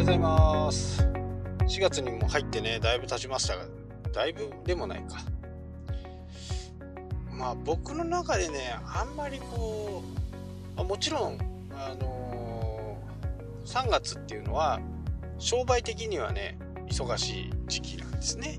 [0.00, 1.02] ようございます。
[1.68, 3.66] 4月にも入ってねだいぶ経ちましたが
[4.14, 5.18] だいぶでもないか。
[7.30, 10.02] まあ僕の中でねあんまりこ
[10.78, 11.38] うもちろん
[11.72, 14.80] あのー、3月っていうのは
[15.38, 16.58] 商売的にはね
[16.88, 18.58] 忙しい時期なんですね。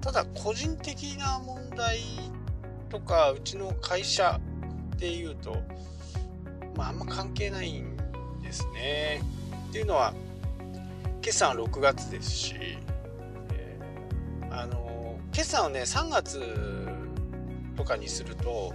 [0.00, 1.98] ただ個人的な問題
[2.90, 4.40] とかうちの会社
[4.94, 5.56] っていうと
[6.76, 7.96] まああんま関係ないん
[8.40, 9.35] ですね。
[9.68, 10.14] っていうのは
[11.20, 12.54] 決算は6月ですし、
[13.52, 16.40] えー、あの決算をね3月
[17.76, 18.72] とかにすると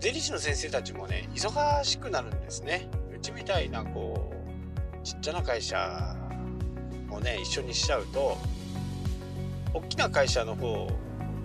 [0.00, 2.88] 税理士の先生たちもね忙しくなるんですね。
[3.14, 6.16] うちみたいなこうちっちゃな会社
[7.10, 8.38] をね一緒にしちゃうと
[9.74, 10.88] 大きな会社の方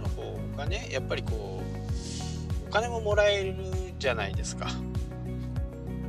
[0.01, 1.61] の方がねやっぱりこ
[2.63, 3.55] うお金ももらえる
[3.99, 4.67] じゃないですか。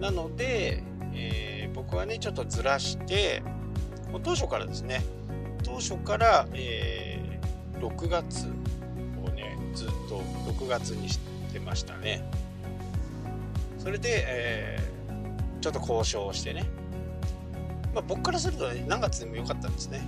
[0.01, 0.83] なので、
[1.15, 1.46] えー、
[1.77, 3.43] 僕はねちょっとずらして
[4.11, 5.05] もう当初からですね
[5.63, 8.47] 当初から、えー、6月
[9.23, 11.21] をねずっと6月にし
[11.53, 12.29] てましたね。
[13.79, 16.65] それで、えー、ちょっと交渉をしてね、
[17.95, 20.01] まあ、僕からするとね何月でもよかったんですね。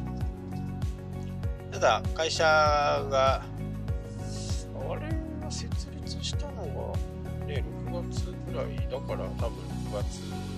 [1.70, 3.42] ただ会社が
[4.91, 5.08] あれ
[5.42, 6.94] が設立したの
[7.39, 10.58] がね6月ぐらいだから多分6月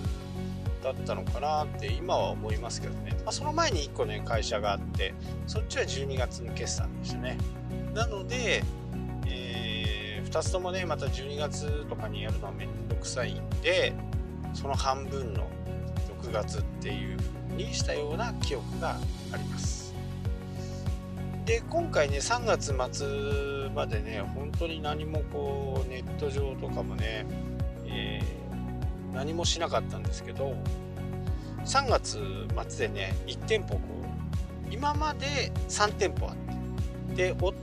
[0.81, 5.13] だったのかなって今は思いますけどね、まあ、その前に1個ね会社があって
[5.47, 7.37] そっちは12月の決算でしたね。
[7.93, 8.63] なので、
[9.27, 13.93] えー、2つともねまた12月とかにやるのはめんどくさいんで
[14.53, 15.47] その半分の
[16.21, 18.97] 6月っていう風にしたような記憶が
[19.31, 19.81] あります。
[21.45, 27.25] で今回ね3月末までね本当に何もこうネット上とかもね、
[29.13, 30.55] 何もしなかったんですけど
[31.65, 32.19] 3月
[32.69, 33.79] 末でね1店舗こ
[34.69, 36.51] う今まで3店舗あって
[37.15, 37.53] で夫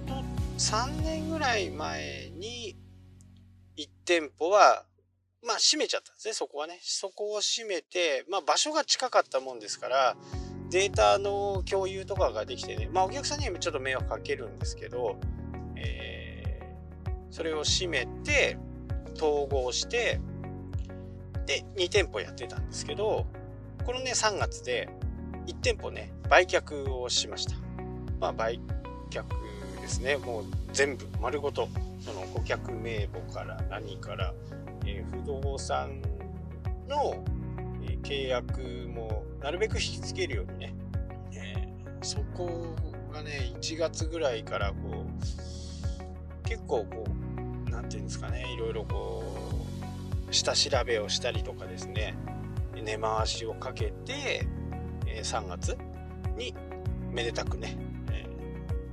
[0.59, 2.77] 3年ぐらい前に
[3.79, 4.85] 1店舗は
[5.45, 6.79] まあ閉めちゃったんですねそこはね。
[6.83, 10.17] そこを閉めてまあ場所が近かったもんですから
[10.71, 15.19] データの共有とかができてねまあお客さんにはちょっと迷惑かけるんですけど、
[15.77, 18.59] えー、それを閉めて
[19.17, 20.21] 統合して
[21.49, 23.27] で2店舗やってたんですけど
[23.85, 24.91] このね3月で
[25.47, 27.55] 1店舗ね売却をしました。
[28.21, 28.61] まあ売
[29.11, 29.25] 却
[29.81, 30.19] ですね。
[30.19, 30.45] もう
[30.75, 31.69] 全部丸ごと
[32.01, 34.35] その顧客名簿から何から、
[34.85, 36.03] えー、不動産
[36.87, 37.25] の、
[37.83, 38.61] え、契約
[38.95, 40.75] もなるべく引き付けるようにね、
[41.33, 42.77] えー、そこ
[43.11, 45.07] がね1月ぐらいからこ
[46.45, 49.25] う結構こう何て言うんですかねいろいろこ
[49.65, 49.68] う
[50.31, 52.17] 下調べをしたりとかですね
[52.75, 54.47] 根回しをかけて、
[55.07, 55.77] え3月
[56.37, 56.55] に
[57.11, 57.77] めでたくね、
[58.11, 58.27] え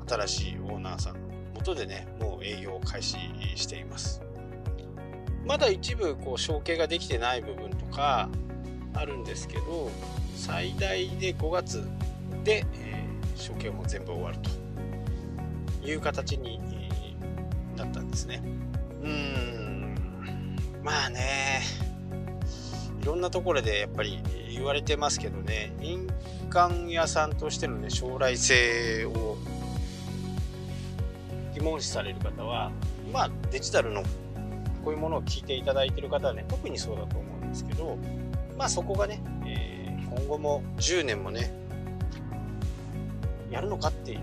[0.07, 1.19] 新しいオーナーさんの
[1.53, 3.17] もとでねもう営業を開始
[3.55, 4.21] しています。
[5.45, 8.29] まだ一部こう承継ができてない部分とか
[8.95, 9.91] あるんですけど
[10.35, 11.87] 最大で5月
[12.43, 14.37] で、えー、承継も全部終わる
[15.81, 16.59] という形に
[17.75, 18.41] なったんですね。
[19.03, 19.64] うん。
[20.85, 21.63] まあね。
[23.01, 24.21] いろんなところでやっぱり
[24.53, 25.73] 言われてますけどね。
[25.81, 26.07] 印
[26.51, 29.35] 鑑屋さんとしてのね将来性を
[31.55, 32.71] 疑問視される方は
[33.11, 34.03] まあデジタルの
[34.83, 37.97] こういうものを聞いていただいてる方はね特にそうだと思うんですけど
[38.55, 41.51] まあそこがね、えー、今後も10年もね
[43.49, 44.21] やるのかっていう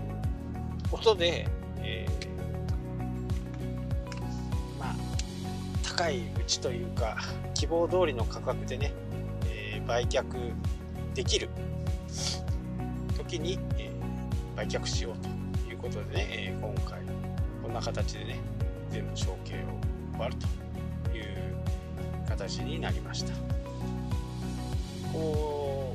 [0.89, 1.47] ことで、
[5.95, 7.17] 高いうちというか
[7.53, 8.93] 希望通りの価格でね、
[9.45, 10.25] えー、売却
[11.13, 11.49] できる。
[13.15, 16.99] 時に、えー、売却しようということでね、えー、今回
[17.61, 18.39] こんな形でね
[18.89, 19.57] 全部承継を
[20.13, 20.35] 終わる
[21.11, 21.55] という
[22.27, 23.33] 形になりました。
[25.11, 25.93] こ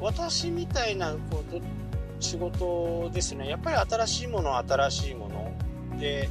[0.00, 3.48] う私みたいなこう仕事ですね。
[3.48, 6.28] やっぱり新しいものは新しいもので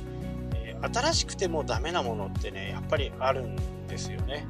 [0.94, 4.48] 新しくてもダメなものってねやっぱりあるんですよね、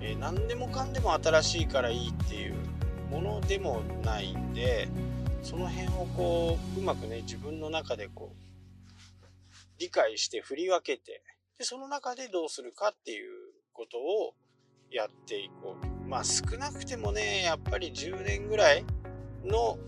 [0.00, 2.54] えー、何でもかんでも新しいからいいっていう
[3.10, 4.88] ものでもないんで
[5.42, 8.50] その辺をこううまくね自分の中でこう
[9.78, 11.22] 理解して振り分けて
[11.58, 13.30] でその中でどうするかっていう
[13.72, 14.34] ことを
[14.90, 16.00] やっていこう。
[16.10, 18.84] まあ少なくてもねやっぱり10年ぐらい
[19.44, 19.78] の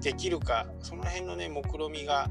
[0.00, 2.30] できるかその辺のね目論みが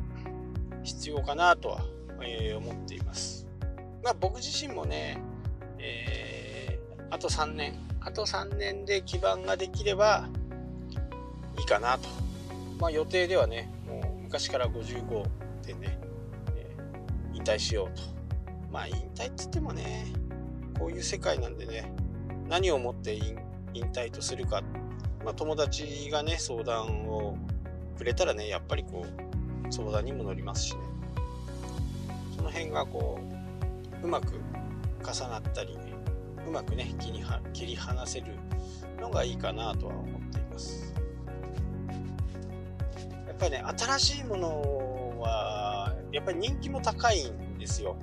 [0.83, 1.81] 必要かなとは
[2.22, 3.48] えー、思っています。
[4.04, 5.22] まあ、僕自身もね、
[5.80, 10.28] えー、あと3年、あと3年で基盤ができれば
[11.58, 12.08] いいかなと。
[12.80, 15.24] まあ予定ではね、もう昔から55
[15.66, 16.00] でね、
[16.56, 18.04] えー、引退しようと。
[18.72, 20.06] まあ引退っつってもね、
[20.78, 21.92] こういう世界なんでね、
[22.48, 23.36] 何をもって引
[23.92, 24.62] 退とするか、
[25.25, 27.38] まあ、友達がね、相談を
[27.98, 30.81] くれたらね、やっぱりこう、相談にも乗りますしね。
[32.48, 33.20] その辺がこ
[34.02, 34.40] う、うまく
[35.04, 35.78] 重なったり、
[36.48, 38.28] うまくね切りは切り離せる
[39.02, 40.94] のがいいかなとは思っています。
[43.28, 47.98] やっぱりね新しいものはやっぱり人気も高いんですよ。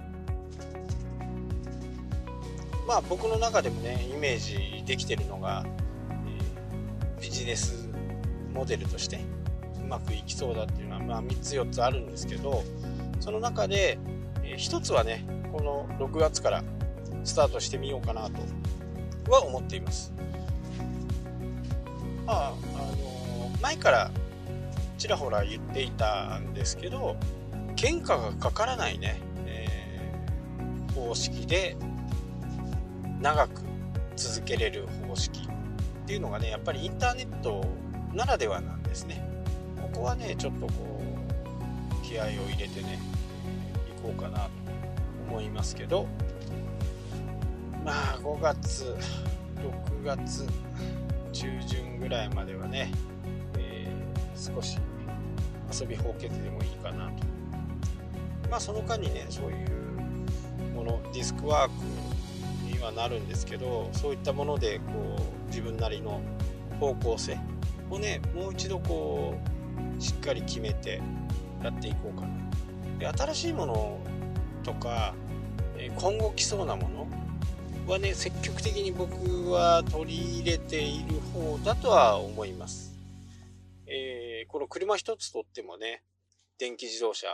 [2.87, 7.89] まあ僕の中でもねイメージできてるのが、えー、ビジネス
[8.53, 9.21] モデルとして
[9.83, 12.63] うまくいきそうだっていうのは、まあ、3つ4つあるんですけど
[13.21, 13.99] その中で、
[14.45, 16.65] えー、1つはねこの6月から
[17.25, 20.13] スタートしてみようかなとは思っています。
[22.27, 24.11] まあ、あの前から
[24.97, 27.17] ちらほら言っていたんですけど
[27.77, 31.77] 原価がかからないね、えー、方式で
[33.21, 33.63] 長く
[34.17, 37.65] 続けれる方式っていうのがねやっぱりインターネット
[38.15, 39.29] ならではなんですね
[39.93, 41.03] ここはねちょっとこ
[42.03, 42.99] う気合を入れてね
[44.05, 44.51] こうかなと
[45.31, 46.07] 思いますけど
[47.83, 48.95] まあ5月
[50.03, 50.47] 6月
[51.33, 52.93] 中旬ぐらいまではね、
[53.59, 54.79] えー、少し
[55.73, 57.13] 遊びほうけてでもいいかなと。
[58.51, 66.21] まあその間にねそういうものディスクワークにはなるんですけどそういったものでこう自分なりの
[66.79, 67.39] 方向性
[67.91, 69.35] をねもう一度こ
[69.99, 71.01] うしっかり決めて
[71.63, 72.44] やっていこうかな
[72.99, 73.99] で新しいもの
[74.63, 75.15] とか
[75.97, 77.09] 今後来そうなもの
[77.87, 82.95] はね積極的に僕は取り入れている方だとは思います。
[83.87, 86.03] えー、この車一つとってもね
[86.59, 87.27] 電気自動車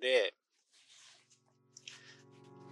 [0.00, 0.34] で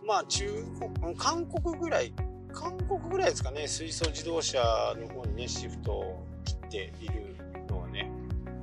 [0.05, 0.65] まあ中
[1.03, 2.13] 国韓国ぐらい
[2.53, 4.59] 韓国ぐらいですかね水素自動車
[4.97, 7.37] の方にねシフトを切っている
[7.69, 8.11] のはね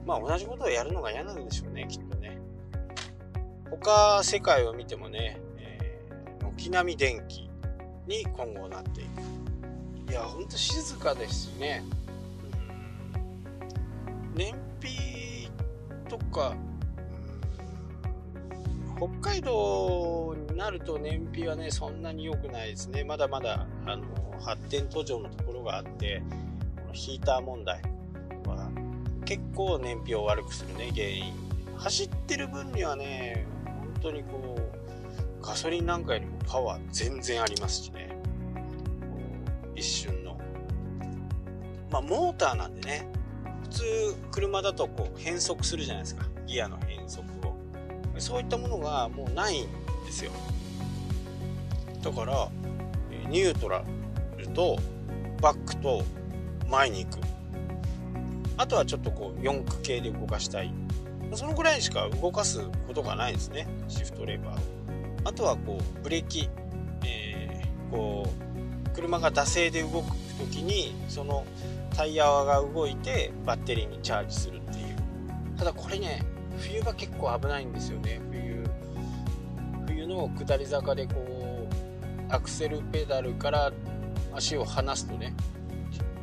[0.06, 2.18] まあ同じことをやるのが嫌なんでしょうねきっと
[3.83, 6.00] 他世界を見てもね、え、
[6.39, 7.50] 軒並み電気
[8.06, 10.12] に今後なっていく。
[10.12, 11.83] いやほんと静かですね。
[14.33, 14.36] うん。
[14.36, 15.50] 燃費
[16.07, 16.56] とか
[18.98, 23.04] 北海道になると燃費はねそんなに良くないですね。
[23.04, 24.04] まだまだあの
[24.39, 26.22] 発展途上のところがあって
[26.75, 27.81] このヒーター問題
[28.45, 28.69] は
[29.25, 31.33] 結構燃費を悪くするね原因。
[31.78, 33.48] 走ってる分にはね
[34.01, 38.15] 当にこうガソリンなんかよりもパワー全然ありますしね。
[39.75, 40.39] 一瞬の。
[41.89, 43.07] まあ、モーターなんでね、
[43.63, 43.83] 普通
[44.31, 46.25] 車だとこう変速するじゃないですか。
[46.45, 47.56] ギアの変速を。
[48.18, 49.68] そういったものがもうないん
[50.06, 50.31] ですよ。
[52.01, 52.50] だから、
[53.30, 53.83] ニュートラ
[54.38, 54.77] ルと
[55.42, 56.04] バックと
[56.69, 57.19] 前に行く。
[58.57, 60.74] あとはちょっとこう4駆系で動かしたい。
[61.33, 63.68] そのぐらいしか動かすことがないですね。
[63.88, 64.81] シフトレバーを。
[65.23, 66.50] あとはこうブレーキ、
[67.06, 71.45] えー、こう車が惰性で動く時にその
[71.95, 76.23] タイヤが動いてバッテリーにチャージするっていうただこれね
[76.57, 78.66] 冬が結構危ないんですよね冬
[79.88, 81.68] 冬の下り坂でこ
[82.30, 83.71] うアクセルペダルから
[84.33, 85.33] 足を離すとね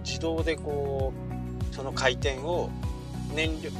[0.04, 1.12] 自動でこ
[1.70, 2.70] うその回転を
[3.34, 3.70] 燃料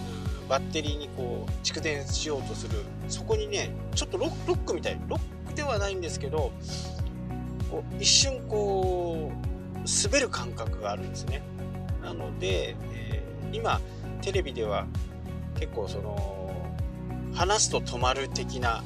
[0.49, 2.79] バッテリーにこう蓄電しようとする。
[3.09, 5.01] そこにねちょっとロックみたい。
[5.09, 6.53] ロックではないんですけど
[7.71, 9.39] こう一瞬こう
[10.07, 11.43] 滑る感覚があるんですね。
[12.03, 13.81] なので、えー、今
[14.23, 14.87] テレビでは
[15.59, 16.55] 結構その
[17.35, 18.83] 離すと止まる的な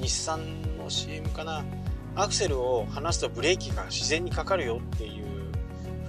[0.00, 1.64] 日産の CM かな。
[2.18, 5.35] アクセルを離すとブレーキが自然にかかるよっていう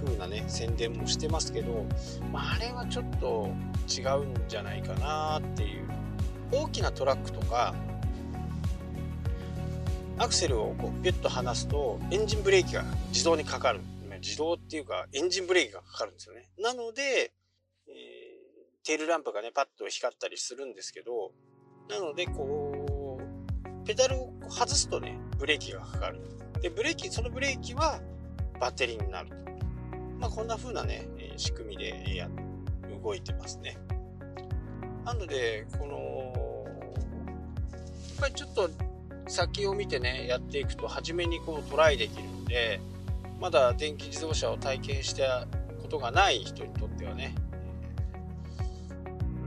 [0.04, 1.84] 風なね宣伝もしてますけど、
[2.32, 3.50] まあ、あれはちょっと
[3.88, 5.88] 違うんじゃないかなっていう。
[6.50, 7.74] 大きなトラックとか
[10.16, 13.80] アクセルをこうピュッと離すとエンジンブレーキが自動にかかる。
[14.20, 16.48] 自動っていうかエンジンブレーキがかかるんですよね。
[16.58, 17.32] なので、
[17.86, 21.32] えー、テールランプがねパッと光ったりするんですけど
[21.88, 26.20] なのでこうペダルを外すとねブレーキがかかる。
[26.60, 28.00] でブレーキそのブレーキは
[28.58, 29.30] バッテリーになる
[30.18, 32.28] まあ、こんな風なね仕組みでや
[33.02, 33.78] 動いてますね。
[35.04, 38.68] なのでこのやっぱりちょっと
[39.28, 42.80] 先を見てねやっていくと初めにこうトライできるんで
[43.40, 45.46] まだ電気自動車を体験した
[45.80, 47.34] ことがない人にとってはね、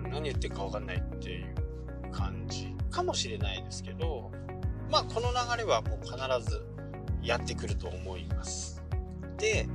[0.10, 1.54] 何言ってるか分かんないっていう
[2.12, 4.32] 感じかもしれないですけど
[4.90, 6.16] まあこの流れはもう必
[6.50, 6.66] ず
[7.22, 8.82] やってくると思います。
[9.38, 9.68] で、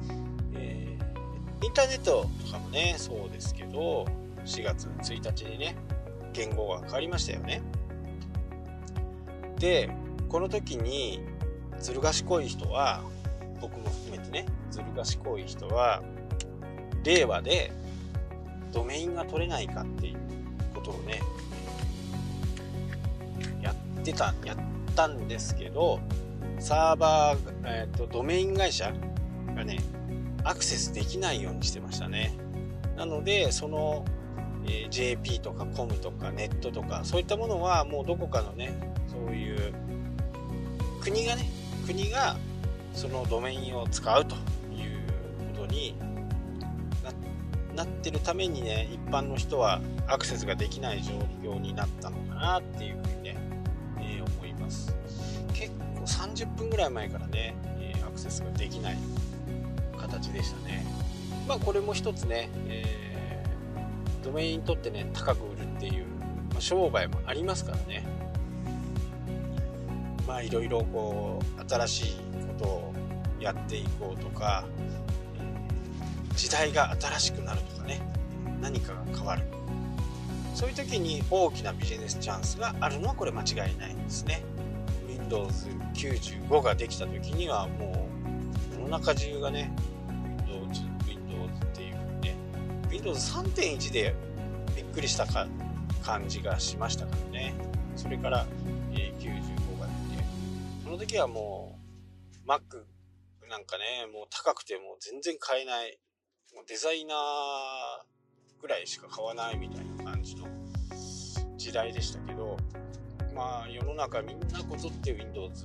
[1.63, 4.07] インターネットとかもねそうですけど
[4.45, 5.77] 4月1日にね
[6.33, 7.63] 言語が変わりましたよね。
[9.59, 9.91] で
[10.29, 11.21] この時に
[11.79, 13.03] ずる賢い人は
[13.61, 16.03] 僕も含めてねずる賢い人は
[17.05, 17.73] 令和で
[18.73, 20.19] ドメインが取れないかっていう
[20.75, 21.23] ことをね
[23.63, 24.57] やってたやっ
[24.95, 26.01] たんですけど
[26.59, 28.93] サーバー、えーと、ドメイン会社
[30.47, 32.33] アクセスできないようにしてましたね。
[32.97, 34.05] なのでその、
[34.65, 38.73] えー、JP とか COM とかネットとかそういったものはもうどこかのね
[39.09, 39.75] そういう
[41.01, 41.51] 国がね
[41.85, 42.37] 国が
[42.95, 44.41] そのドメインを使うという
[45.57, 45.97] ことに
[47.75, 51.13] なってるためにね一般の人はアクセスができない状
[51.43, 53.37] 況になったのかなっていうふうにね、
[53.99, 54.95] えー、思います。
[55.53, 58.97] 結構30分ぐらい前からね、えー、アクセスができない。
[60.07, 60.85] 形でしたね。
[61.47, 66.05] まあこれも一つね、えー、ドメインにとってね高く売るっていう、
[66.51, 68.05] まあ、商売もありますからね。
[70.27, 72.17] まあいろいろこう新しい
[72.59, 72.95] ことを
[73.41, 74.65] やっていこうとか
[76.35, 78.01] 時代が新しくなるとかね
[78.61, 79.45] 何かが変わる。
[80.55, 84.43] そういう時に大きなビジネスチャンスがあるのはこれ間違いないんですね。
[85.07, 88.09] Windows95 ができた時にはも
[88.73, 89.71] う世の中中がね
[93.07, 94.17] でも3.1で
[94.75, 95.47] びっくりしたか
[96.03, 97.55] 感じがしましたからね。
[97.95, 98.45] それから、
[98.95, 100.25] えー、95が出て
[100.83, 101.79] その時はも
[102.45, 102.59] う Mac
[103.49, 106.01] なんかねもう高くても全然買えない
[106.53, 110.49] もうデザイナーぐらいしか買わないみたいな感じの
[111.57, 112.57] 時代でしたけど
[113.37, 115.65] まあ世の中みんなこぞって Windows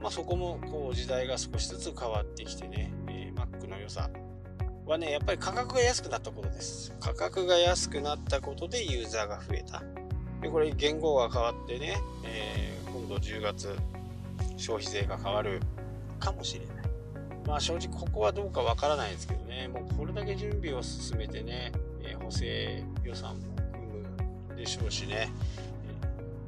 [0.00, 4.10] まあそこもこう時代が少しずつ変わってきてね、えー、Mac の良さ
[4.90, 6.92] はねやっぱり価格が安くなったことです。
[6.98, 9.84] 価格が安くなったことでユーザーが増えた。
[10.42, 13.76] でこれ言語が変わってね、えー、今度10月
[14.56, 15.60] 消費税が変わる
[16.18, 16.76] かもしれない。
[17.46, 21.70] まあ正直ここはどうかわからないですけどね、もうこれだけ準備を進めてね、
[22.02, 23.86] えー、補正予算も組
[24.50, 25.30] むでしょうしね、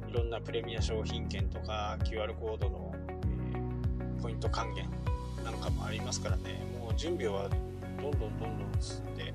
[0.05, 2.93] えー、いろんなプレミア商品券とか QR コードの、
[3.53, 4.89] えー、ポイント還元
[5.45, 7.49] なんかもありますからね、もう準備は
[8.03, 9.33] どんどんどんどん進んで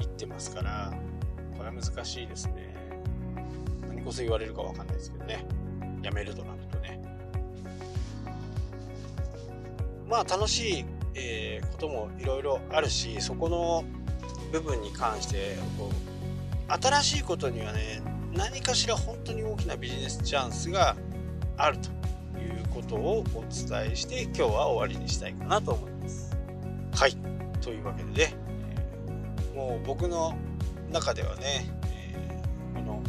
[0.00, 0.92] いってますから、
[1.56, 2.72] これは難しいですね。
[3.88, 5.44] 何こそ言われるかわかんないですけどね、
[6.02, 7.02] やめるとなるとね。
[10.08, 10.84] まあ楽しい、
[11.14, 13.84] えー、こともいろいろあるしそこの
[14.52, 20.94] 部分に関してこう新しいことにはね何かしら本当に大きなビジネスチャンスが
[21.56, 21.88] あると
[22.38, 26.36] いうことをお伝えして今日は終わりにしたいかなと思います。
[26.92, 27.35] はい
[27.66, 28.34] というわけでね、
[29.52, 30.38] もう僕の
[30.92, 31.66] 中ではね、
[32.72, 33.02] この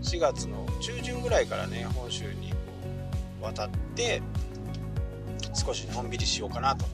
[0.00, 2.54] 4月の中旬ぐらいからね本州に
[3.42, 4.22] 渡って
[5.52, 6.84] 少しのんびりしようかなと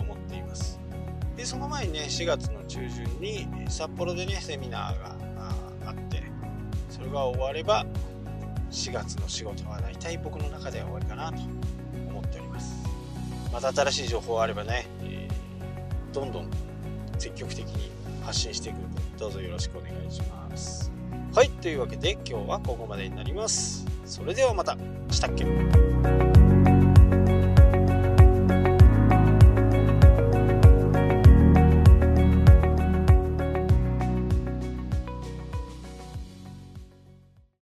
[0.00, 0.80] 思っています。
[1.36, 5.16] でその前にね4月の中旬に札幌でねセミナーが
[5.84, 6.22] あって
[6.88, 7.84] それが終われば
[8.70, 11.42] 4月の仕事は大体僕の中では終わりかなと
[12.08, 12.74] 思っております。
[13.52, 15.13] また新しい情報あればね、え、
[16.14, 16.48] どんどん
[17.18, 17.90] 積極的に
[18.22, 18.76] 発信していく。
[18.76, 20.90] のでどうぞよろしくお願いします。
[21.34, 23.84] はいというわけで今日はここまでになります。
[24.06, 24.76] それではまた。
[25.10, 25.44] したっけ？